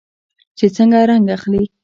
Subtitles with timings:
[0.57, 1.63] چې څنګه رنګ اخلي.